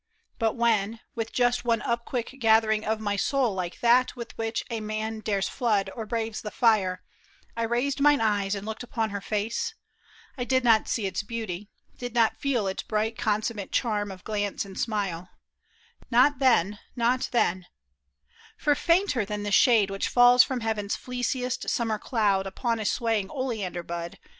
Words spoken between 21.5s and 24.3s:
summer cloud Upon a swaying oleander bud.